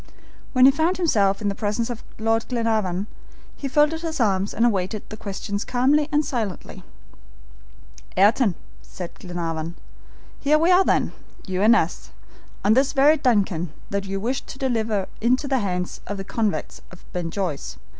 [0.53, 3.05] When he found himself in the presence of Lord Glenarvan
[3.55, 6.83] he folded his arms and awaited the questions calmly and silently.
[8.17, 9.75] "Ayrton," said Glenarvan,
[10.39, 11.11] "here we are then,
[11.45, 12.09] you and us,
[12.65, 16.81] on this very DUNCAN that you wished to deliver into the hands of the convicts
[16.89, 17.77] of Ben Joyce."